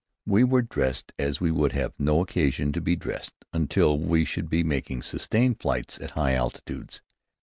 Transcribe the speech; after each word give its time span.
We 0.25 0.43
were 0.43 0.63
dressed 0.63 1.13
as 1.19 1.39
we 1.39 1.51
would 1.51 1.73
have 1.73 1.93
no 1.99 2.21
occasion 2.21 2.71
to 2.71 2.81
be 2.81 2.95
dressed 2.95 3.35
until 3.53 3.99
we 3.99 4.25
should 4.25 4.49
be 4.49 4.63
making 4.63 5.03
sustained 5.03 5.59
flights 5.59 5.99
at 6.01 6.09
high 6.17 6.33
altitudes. 6.33 7.01